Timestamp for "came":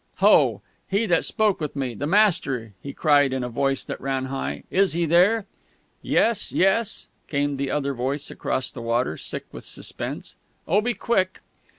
7.27-7.55